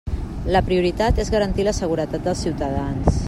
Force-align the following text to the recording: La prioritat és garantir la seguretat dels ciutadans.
La 0.55 0.61
prioritat 0.69 1.21
és 1.25 1.29
garantir 1.35 1.67
la 1.69 1.75
seguretat 1.81 2.27
dels 2.29 2.43
ciutadans. 2.47 3.19